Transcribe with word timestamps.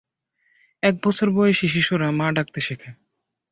এক 0.83 0.95
বছর 1.03 1.27
বয়েসি 1.29 1.67
শিশুরা 1.67 2.07
মা 2.11 2.27
ডাকতে 2.31 2.59
শেখে। 2.61 2.89